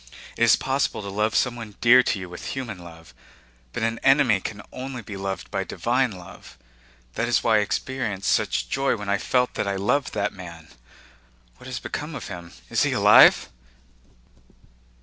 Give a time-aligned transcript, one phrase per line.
[0.35, 3.13] It is possible to love someone dear to you with human love,
[3.71, 6.57] but an enemy can only be loved by divine love.
[7.13, 10.69] That is why I experienced such joy when I felt that I loved that man.
[11.57, 12.51] What has become of him?
[12.71, 13.49] Is he alive?...